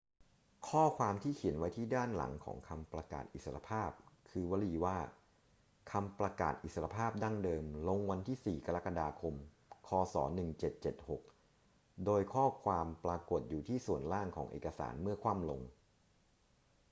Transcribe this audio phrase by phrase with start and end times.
[0.67, 3.91] ข้อความที่เขียนไว้ที่ด้านหลังของคำประกาศอิสรภาพ
[4.29, 4.97] คือวลีว่า
[5.91, 9.35] คำประกาศอิสรภาพดั้งเดิม ลงวันที่ 4 กรกฎาคม
[9.87, 9.89] ค.
[10.13, 10.15] ศ.
[11.01, 15.61] 1776 โดยข้อความปรากฏอยู่ที่ส่วนล่างของเอกสารเมื่อคว่ำลง